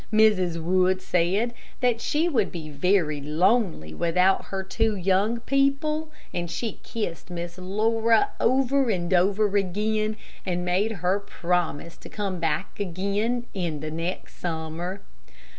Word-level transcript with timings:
Mrs. 0.11 0.59
Wood 0.59 0.99
said 0.99 1.53
that 1.79 2.01
she 2.01 2.27
would 2.27 2.51
be 2.51 2.71
very 2.71 3.21
lonely 3.21 3.93
without 3.93 4.45
her 4.45 4.63
two 4.63 4.95
young 4.95 5.41
people, 5.41 6.09
and 6.33 6.49
she 6.49 6.79
kissed 6.81 7.29
Miss 7.29 7.59
Laura 7.59 8.29
over 8.39 8.89
and 8.89 9.13
over 9.13 9.55
again, 9.57 10.17
and 10.43 10.65
made 10.65 10.91
her 11.05 11.19
promise 11.19 11.97
to 11.97 12.09
come 12.09 12.39
back 12.39 12.79
again 12.79 13.45
the 13.53 13.91
next 13.91 14.39
summer. 14.39 15.01